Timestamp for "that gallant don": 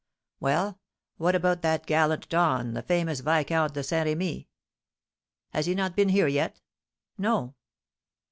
1.61-2.73